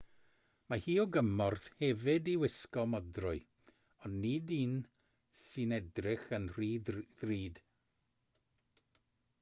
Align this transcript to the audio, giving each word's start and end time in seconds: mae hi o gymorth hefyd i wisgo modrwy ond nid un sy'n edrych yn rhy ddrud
mae 0.73 0.81
hi 0.83 0.93
o 1.01 1.03
gymorth 1.17 1.67
hefyd 1.81 2.29
i 2.31 2.33
wisgo 2.43 2.85
modrwy 2.93 3.43
ond 4.09 4.17
nid 4.25 4.55
un 4.57 4.73
sy'n 5.43 5.77
edrych 5.79 6.27
yn 6.41 6.51
rhy 6.57 6.73
ddrud 6.89 7.63